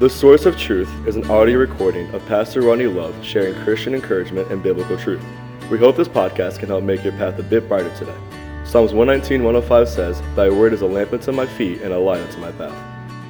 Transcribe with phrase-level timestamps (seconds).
[0.00, 4.50] The Source of Truth is an audio recording of Pastor Ronnie Love sharing Christian encouragement
[4.50, 5.24] and biblical truth.
[5.70, 8.16] We hope this podcast can help make your path a bit brighter today.
[8.64, 12.20] Psalms 119, 105 says, Thy word is a lamp unto my feet and a light
[12.20, 12.76] unto my path.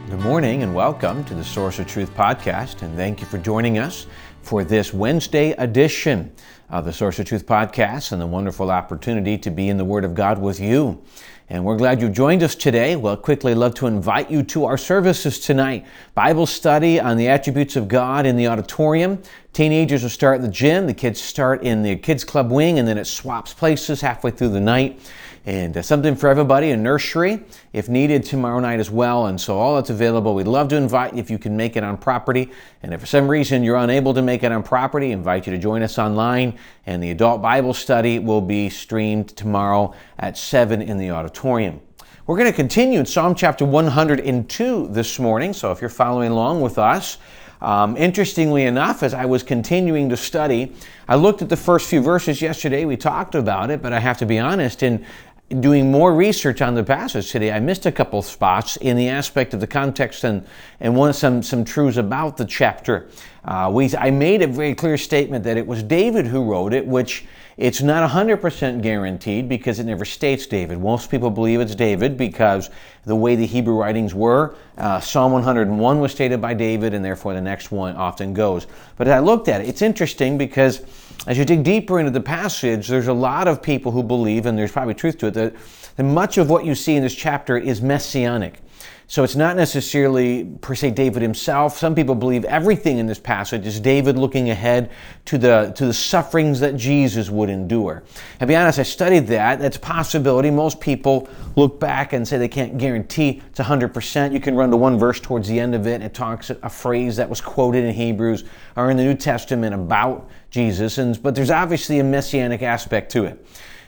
[0.09, 3.77] Good morning and welcome to the Source of Truth podcast, and thank you for joining
[3.77, 4.07] us
[4.41, 6.33] for this Wednesday edition
[6.71, 10.05] of the Source of Truth podcast and the wonderful opportunity to be in the Word
[10.05, 11.03] of God with you.
[11.51, 12.97] And we're glad you joined us today.
[12.97, 15.85] We'll quickly love to invite you to our services tonight.
[16.15, 19.23] Bible study on the attributes of God in the auditorium.
[19.53, 22.89] Teenagers will start in the gym, the kids start in the kids club wing, and
[22.89, 24.99] then it swaps places halfway through the night
[25.47, 29.27] and uh, something for everybody, a nursery if needed tomorrow night as well.
[29.27, 30.35] And so all that's available.
[30.35, 32.51] We'd love to invite you if you can make it on property.
[32.83, 35.59] And if for some reason you're unable to make it on property, invite you to
[35.59, 36.59] join us online.
[36.87, 41.81] And the adult Bible study will be streamed tomorrow at 7 in the auditorium.
[42.27, 45.53] We're going to continue in Psalm chapter 102 this morning.
[45.53, 47.19] So if you're following along with us,
[47.61, 50.75] um, interestingly enough, as I was continuing to study,
[51.09, 52.85] I looked at the first few verses yesterday.
[52.85, 55.05] We talked about it, but I have to be honest, in
[55.49, 59.55] doing more research on the passage today, I missed a couple spots in the aspect
[59.55, 60.47] of the context and,
[60.81, 63.09] and one some, some truths about the chapter.
[63.45, 66.87] Uh, we, I made a very clear statement that it was David who wrote it,
[66.87, 67.27] which
[67.57, 70.81] it's not 100% guaranteed because it never states David.
[70.81, 72.71] Most people believe it's David because
[73.05, 77.35] the way the Hebrew writings were, uh, Psalm 101 was stated by David, and therefore
[77.35, 78.67] the next one often goes.
[78.97, 80.83] But I looked at it, it's interesting because
[81.27, 84.59] as you dig deeper into the passage, there's a lot of people who believe, and
[84.59, 85.55] there's probably truth to it, that,
[85.97, 88.61] that much of what you see in this chapter is messianic.
[89.07, 91.77] So it's not necessarily per se David himself.
[91.77, 94.91] Some people believe everything in this passage is David looking ahead
[95.27, 98.03] to the to the sufferings that Jesus would endure.
[98.41, 99.59] And be honest, I studied that.
[99.59, 100.51] That's a possibility.
[100.51, 104.33] Most people look back and say they can't guarantee it's 100%.
[104.33, 106.01] You can run to one verse towards the end of it.
[106.01, 108.45] It talks a phrase that was quoted in Hebrews
[108.77, 110.97] or in the New Testament about Jesus.
[110.97, 113.47] And but there's obviously a messianic aspect to it.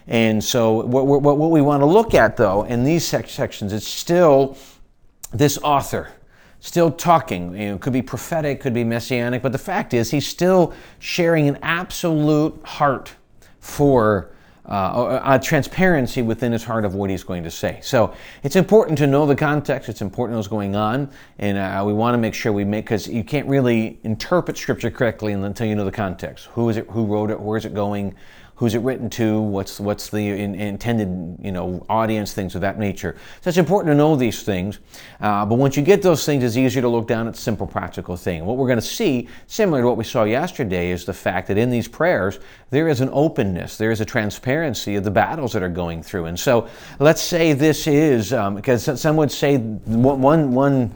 [0.08, 3.88] And so what, what, what we want to look at though in these sections, it's
[3.88, 4.56] still
[5.38, 6.12] this author
[6.60, 7.56] still talking.
[7.56, 11.48] You know, could be prophetic, could be messianic, but the fact is, he's still sharing
[11.48, 13.14] an absolute heart
[13.60, 14.30] for
[14.68, 17.78] uh, a, transparency within his heart of what he's going to say.
[17.82, 19.88] So it's important to know the context.
[19.88, 21.08] It's important to know what's going on,
[21.38, 24.90] and uh, we want to make sure we make because you can't really interpret Scripture
[24.90, 26.46] correctly until you know the context.
[26.46, 26.88] Who is it?
[26.90, 27.38] Who wrote it?
[27.38, 28.16] Where is it going?
[28.56, 32.78] Who's it written to, what's what's the in, intended you know audience, things of that
[32.78, 33.16] nature.
[33.42, 34.78] So it's important to know these things.
[35.20, 38.16] Uh, but once you get those things, it's easier to look down at simple, practical
[38.16, 38.44] thing.
[38.44, 41.58] What we're going to see, similar to what we saw yesterday, is the fact that
[41.58, 42.38] in these prayers
[42.70, 46.24] there is an openness, there is a transparency of the battles that are going through.
[46.24, 46.68] And so
[46.98, 50.94] let's say this is um, because some would say one one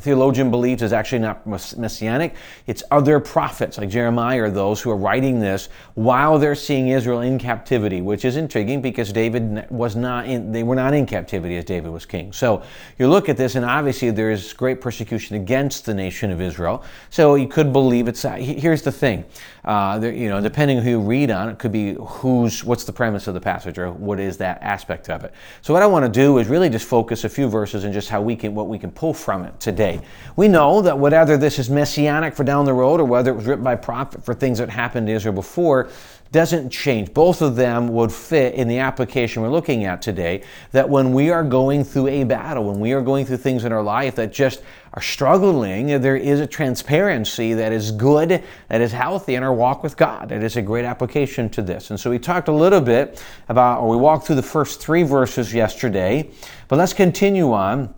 [0.00, 2.34] theologian believes is actually not messianic.
[2.66, 7.20] It's other prophets like Jeremiah or those who are writing this while they're seeing Israel
[7.20, 11.56] in captivity, which is intriguing because David was not in, they were not in captivity
[11.56, 12.32] as David was king.
[12.32, 12.62] So
[12.98, 16.82] you look at this and obviously there is great persecution against the nation of Israel.
[17.10, 19.24] So you could believe it's, here's the thing,
[19.64, 23.26] uh, you know, depending who you read on, it could be who's, what's the premise
[23.26, 25.34] of the passage or what is that aspect of it.
[25.62, 28.08] So what I want to do is really just focus a few verses and just
[28.08, 30.00] how we can, what we can pull from it today.
[30.36, 33.46] We know that whether this is messianic for down the road or whether it was
[33.46, 35.90] written by prophet for things that happened to Israel before,
[36.32, 37.12] doesn't change.
[37.12, 40.42] Both of them would fit in the application we're looking at today.
[40.70, 43.72] That when we are going through a battle, when we are going through things in
[43.72, 44.62] our life that just
[44.94, 49.82] are struggling, there is a transparency that is good, that is healthy in our walk
[49.82, 50.30] with God.
[50.30, 51.90] It is a great application to this.
[51.90, 55.02] And so we talked a little bit about, or we walked through the first three
[55.02, 56.30] verses yesterday,
[56.68, 57.92] but let's continue on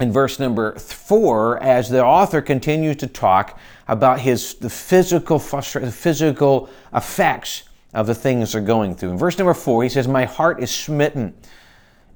[0.00, 5.90] in verse number four as the author continues to talk about his the physical frustra-
[5.90, 7.64] physical effects
[7.94, 9.10] of the things they're going through.
[9.10, 11.34] In verse number four, he says, My heart is smitten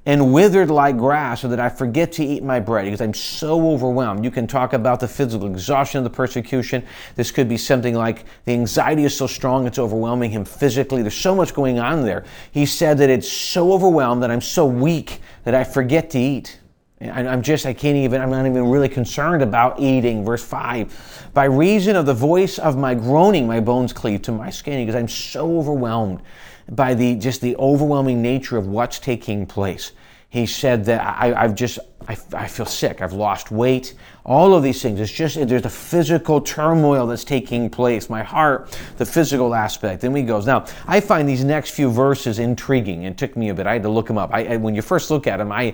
[0.07, 3.71] and withered like grass so that I forget to eat my bread because I'm so
[3.71, 4.23] overwhelmed.
[4.23, 6.85] You can talk about the physical exhaustion of the persecution.
[7.15, 11.01] This could be something like the anxiety is so strong it's overwhelming him physically.
[11.01, 12.23] There's so much going on there.
[12.53, 16.57] He said that it's so overwhelmed that I'm so weak that I forget to eat.
[16.99, 20.25] I'm just, I can't even, I'm not even really concerned about eating.
[20.25, 24.49] Verse 5 By reason of the voice of my groaning, my bones cleave to my
[24.49, 26.21] skin because I'm so overwhelmed
[26.69, 29.91] by the just the overwhelming nature of what's taking place.
[30.29, 33.01] He said that I, have just, I, I feel sick.
[33.01, 33.93] I've lost weight.
[34.25, 34.99] All of these things.
[34.99, 38.09] It's just, there's a physical turmoil that's taking place.
[38.09, 40.01] My heart, the physical aspect.
[40.01, 40.45] Then he goes.
[40.45, 43.03] Now, I find these next few verses intriguing.
[43.03, 43.67] It took me a bit.
[43.67, 44.33] I had to look them up.
[44.33, 45.73] I, when you first look at them, I,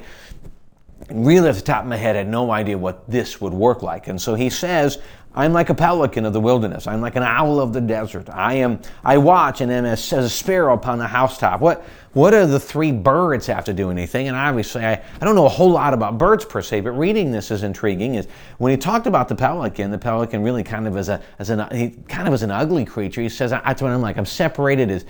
[1.09, 4.07] really at the top of my head, had no idea what this would work like.
[4.07, 4.99] And so he says,
[5.35, 6.85] I'm like a pelican of the wilderness.
[6.85, 8.29] I'm like an owl of the desert.
[8.29, 8.79] I am.
[9.03, 11.59] I watch and am as, as a sparrow upon the housetop.
[11.59, 11.83] What
[12.13, 14.27] What do the three birds have to do anything?
[14.27, 17.31] And obviously, I, I don't know a whole lot about birds per se, but reading
[17.31, 18.13] this is intriguing.
[18.13, 18.27] Is
[18.59, 21.67] when he talked about the pelican, the pelican really kind of as a as an
[21.75, 23.21] he kind of as an ugly creature.
[23.21, 24.17] He says that's what I'm like.
[24.17, 25.03] I'm separated as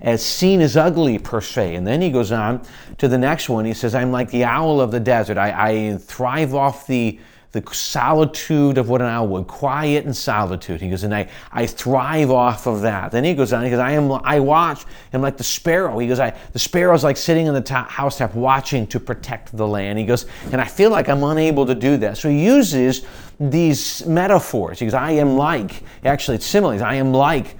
[0.00, 1.74] as seen as ugly per se.
[1.74, 2.62] And then he goes on
[2.98, 3.64] to the next one.
[3.64, 5.38] He says, I'm like the owl of the desert.
[5.38, 7.18] I, I thrive off the
[7.52, 10.82] the solitude of what an owl would, quiet and solitude.
[10.82, 13.10] He goes, and I, I thrive off of that.
[13.10, 14.84] Then he goes on, he goes, I am I watch,
[15.14, 15.98] I'm like the sparrow.
[15.98, 19.66] He goes, I the sparrow's like sitting on the top, housetop watching to protect the
[19.66, 19.98] land.
[19.98, 22.18] He goes, and I feel like I'm unable to do that.
[22.18, 23.06] So he uses
[23.40, 24.78] these metaphors.
[24.78, 27.56] He goes, I am like, actually it's similes, I am like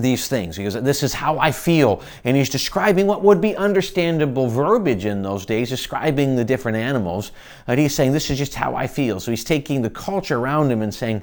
[0.00, 0.56] these things.
[0.56, 2.02] He goes, This is how I feel.
[2.24, 7.32] And he's describing what would be understandable verbiage in those days, describing the different animals.
[7.66, 9.20] And he's saying, This is just how I feel.
[9.20, 11.22] So he's taking the culture around him and saying,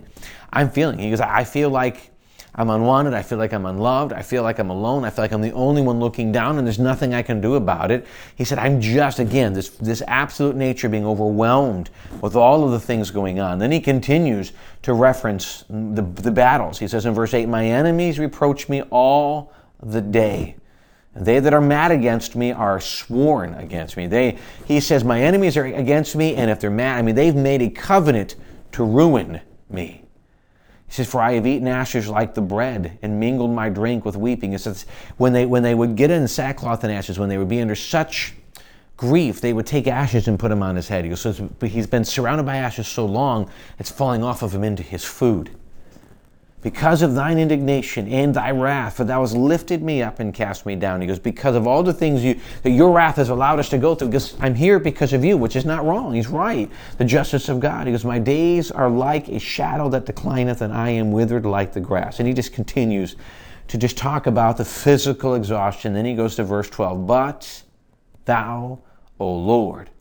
[0.52, 1.00] I'm feeling.
[1.00, 2.12] He goes, I feel like
[2.58, 3.14] I'm unwanted.
[3.14, 4.14] I feel like I'm unloved.
[4.14, 5.04] I feel like I'm alone.
[5.04, 7.56] I feel like I'm the only one looking down and there's nothing I can do
[7.56, 8.08] about it.
[8.38, 11.90] He said, I'm just, again, this, this absolute nature being overwhelmed
[12.22, 13.60] with all of the things going on.
[13.60, 14.54] Then he continues
[14.84, 16.80] to reference the, the battles.
[16.80, 19.52] He says in verse 8, My enemies reproach me all
[19.84, 20.56] the day.
[21.14, 24.08] They that are mad against me are sworn against me.
[24.08, 27.36] They, he says, My enemies are against me, and if they're mad, I mean, they've
[27.36, 28.36] made a covenant
[28.74, 30.05] to ruin me.
[30.88, 34.16] He says, For I have eaten ashes like the bread and mingled my drink with
[34.16, 34.52] weeping.
[34.52, 34.86] He says,
[35.18, 37.76] when they, when they would get in sackcloth and ashes, when they would be under
[37.76, 38.34] such
[38.98, 41.04] grief, they would take ashes and put them on his head.
[41.04, 43.50] He goes, so He's been surrounded by ashes so long,
[43.80, 45.50] it's falling off of him into his food
[46.66, 50.66] because of thine indignation and thy wrath, for thou hast lifted me up and cast
[50.66, 51.00] me down.
[51.00, 53.78] He goes, because of all the things you, that your wrath has allowed us to
[53.78, 56.16] go through, because I'm here because of you, which is not wrong.
[56.16, 56.68] He's right.
[56.98, 57.86] The justice of God.
[57.86, 61.72] He goes, my days are like a shadow that declineth, and I am withered like
[61.72, 62.18] the grass.
[62.18, 63.16] And he just continues
[63.68, 65.94] to just talk about the physical exhaustion.
[65.94, 67.62] Then he goes to verse 12, but
[68.26, 68.80] thou,
[69.20, 69.92] O Lord,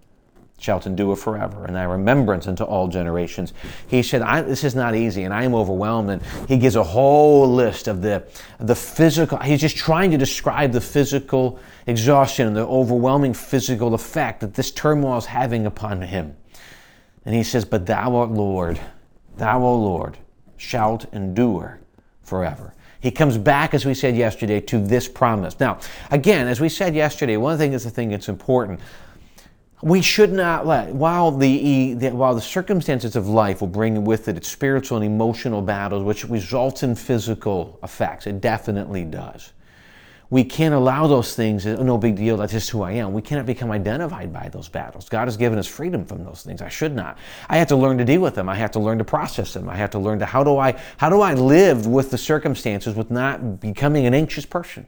[0.65, 3.53] shalt endure forever, and thy remembrance unto all generations.
[3.87, 6.09] He said, This is not easy, and I am overwhelmed.
[6.09, 8.25] And he gives a whole list of the,
[8.59, 14.41] the physical, he's just trying to describe the physical exhaustion and the overwhelming physical effect
[14.41, 16.35] that this turmoil is having upon him.
[17.27, 18.81] And he says, But thou art Lord,
[19.37, 20.17] thou, O Lord,
[20.57, 21.79] shalt endure
[22.23, 22.73] forever.
[23.01, 25.61] He comes back, as we said yesterday, to this promise.
[25.61, 25.79] Now,
[26.11, 28.81] again, as we said yesterday, one thing is the thing that's important
[29.83, 34.29] we should not let while the, the, while the circumstances of life will bring with
[34.29, 39.53] it its spiritual and emotional battles which results in physical effects it definitely does.
[40.31, 43.13] We can't allow those things oh, no big deal that's just who i am.
[43.13, 45.09] We cannot become identified by those battles.
[45.09, 46.63] God has given us freedom from those things.
[46.63, 47.19] I should not.
[47.49, 48.49] I have to learn to deal with them.
[48.49, 49.69] I have to learn to process them.
[49.69, 52.95] I have to learn to how do i how do i live with the circumstances
[52.95, 54.87] with not becoming an anxious person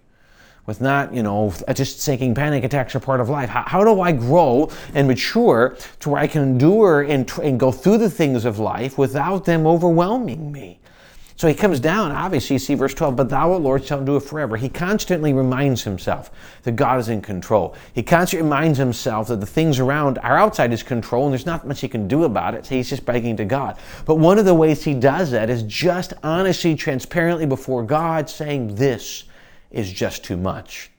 [0.67, 3.49] with not, you know, uh, just thinking panic attacks are part of life.
[3.49, 7.73] How, how do I grow and mature to where I can endure and, and go
[7.73, 10.81] through the things of life without them overwhelming me?
[11.39, 14.17] So he comes down, obviously, you see verse 12, but thou, O Lord, shalt do
[14.17, 14.57] it forever.
[14.57, 16.31] He constantly reminds himself
[16.63, 17.75] that God is in control.
[17.93, 21.67] He constantly reminds himself that the things around are outside his control and there's not
[21.67, 22.65] much he can do about it.
[22.65, 23.77] So he's just begging to God.
[24.07, 28.77] But one of the ways he does that is just honestly, transparently before God, saying,
[28.77, 29.25] This
[29.77, 30.91] is just too much.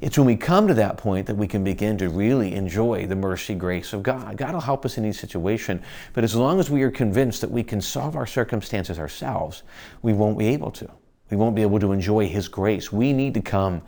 [0.00, 3.16] It's when we come to that point that we can begin to really enjoy the
[3.16, 4.36] mercy grace of God.
[4.36, 7.50] God will help us in each situation, but as long as we are convinced that
[7.50, 9.62] we can solve our circumstances ourselves,
[10.02, 10.90] we won't be able to.
[11.30, 12.92] We won't be able to enjoy His grace.
[12.92, 13.82] We need to come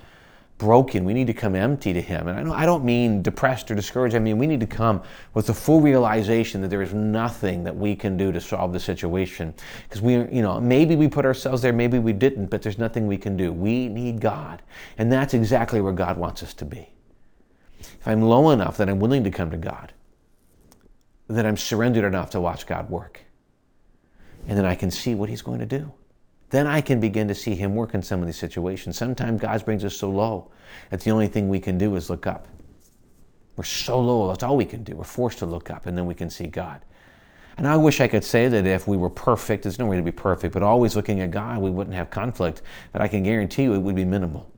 [0.59, 1.05] broken.
[1.05, 2.29] We need to come empty to Him.
[2.29, 4.15] And I don't, mean depressed or discouraged.
[4.15, 5.03] I mean, we need to come
[5.35, 8.79] with the full realization that there is nothing that we can do to solve the
[8.79, 9.53] situation.
[9.89, 13.07] Because we, you know, maybe we put ourselves there, maybe we didn't, but there's nothing
[13.07, 13.53] we can do.
[13.53, 14.63] We need God.
[14.99, 16.89] And that's exactly where God wants us to be.
[17.81, 19.93] If I'm low enough that I'm willing to come to God,
[21.29, 23.21] then I'm surrendered enough to watch God work.
[24.47, 25.93] And then I can see what He's going to do
[26.57, 28.97] then I can begin to see Him work in some of these situations.
[28.97, 30.51] Sometimes God brings us so low
[30.91, 32.49] that the only thing we can do is look up.
[33.57, 34.97] We're so low, that's all we can do.
[34.97, 36.81] We're forced to look up, and then we can see God.
[37.59, 40.03] And I wish I could say that if we were perfect, there's no way to
[40.03, 42.63] be perfect, but always looking at God, we wouldn't have conflict.
[42.93, 44.51] But I can guarantee you it would be minimal.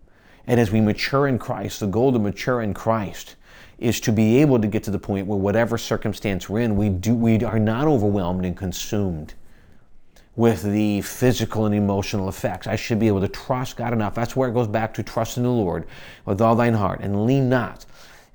[0.46, 3.36] And as we mature in Christ, the goal to mature in Christ
[3.78, 6.88] is to be able to get to the point where whatever circumstance we're in, we,
[6.88, 9.34] do, we are not overwhelmed and consumed
[10.38, 12.68] with the physical and emotional effects.
[12.68, 14.14] I should be able to trust God enough.
[14.14, 15.84] That's where it goes back to trust in the Lord
[16.24, 17.84] with all thine heart and lean not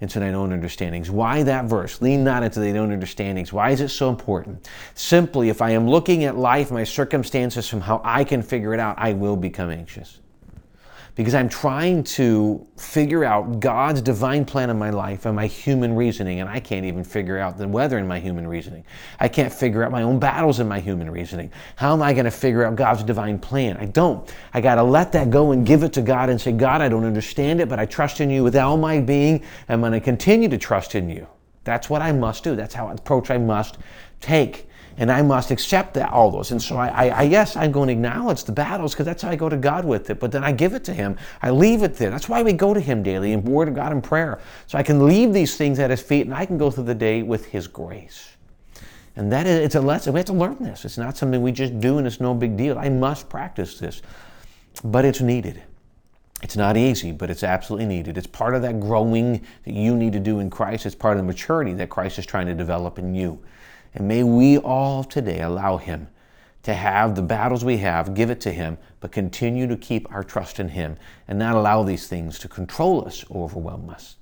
[0.01, 1.09] into thine own understandings.
[1.09, 2.01] Why that verse?
[2.01, 3.53] Lean not into thine own understandings.
[3.53, 4.67] Why is it so important?
[4.95, 8.81] Simply, if I am looking at life, my circumstances from how I can figure it
[8.81, 10.19] out, I will become anxious
[11.15, 15.95] because I'm trying to figure out God's divine plan in my life and my human
[15.95, 18.83] reasoning, and I can't even figure out the weather in my human reasoning.
[19.19, 21.51] I can't figure out my own battles in my human reasoning.
[21.75, 23.77] How am I going to figure out God's divine plan?
[23.77, 24.33] I don't.
[24.55, 26.89] I got to let that go and give it to God and say, God, I
[26.89, 29.43] don't understand it, but I trust in you with all my being.
[29.69, 31.27] I'm going to continue to trust in you.
[31.63, 32.55] That's what I must do.
[32.55, 33.77] That's how approach I must
[34.19, 36.51] take and I must accept that all those.
[36.51, 39.29] And so I, I, I yes, I'm going to acknowledge the battles because that's how
[39.29, 40.19] I go to God with it.
[40.19, 41.17] But then I give it to Him.
[41.41, 42.09] I leave it there.
[42.09, 44.39] That's why we go to Him daily in Word of God and prayer.
[44.67, 46.95] So I can leave these things at His feet and I can go through the
[46.95, 48.29] day with His grace.
[49.15, 50.13] And that is, it's a lesson.
[50.13, 50.85] We have to learn this.
[50.85, 52.77] It's not something we just do and it's no big deal.
[52.77, 54.01] I must practice this,
[54.83, 55.63] but it's needed.
[56.41, 58.17] It's not easy, but it's absolutely needed.
[58.17, 60.85] It's part of that growing that you need to do in Christ.
[60.85, 63.41] It's part of the maturity that Christ is trying to develop in you.
[63.93, 66.07] And may we all today allow Him
[66.63, 70.23] to have the battles we have, give it to Him, but continue to keep our
[70.23, 70.97] trust in Him
[71.27, 74.15] and not allow these things to control us or overwhelm us.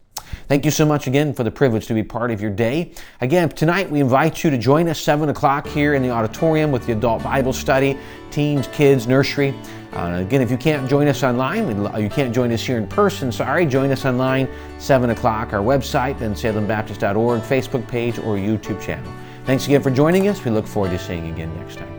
[0.48, 2.94] Thank you so much again for the privilege to be part of your day.
[3.22, 6.86] Again, tonight we invite you to join us 7 o'clock here in the auditorium with
[6.86, 7.98] the adult Bible study,
[8.32, 9.54] teens, kids, nursery.
[9.94, 11.68] Uh, again, if you can't join us online,
[12.02, 14.48] you can't join us here in person, sorry, join us online
[14.80, 19.12] 7 o'clock, our website, then salembaptist.org, Facebook page, or YouTube channel.
[19.46, 20.44] Thanks again for joining us.
[20.46, 21.91] We look forward to seeing you again next time.